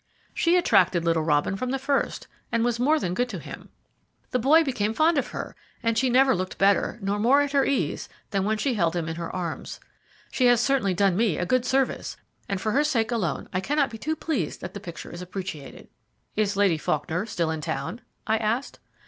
[0.33, 3.69] She attracted little Robin from the first, and was more than good to him.
[4.31, 7.63] The boy became fond of her, and she never looked better, nor more at her
[7.65, 9.79] ease, than when she held him in her arms.
[10.31, 12.17] She has certainly done me a good service,
[12.49, 15.87] and for her sake alone I cannot be too pleased that the picture is appreciated.
[16.35, 18.79] "Is Lady Faulkner still in town?" I asked.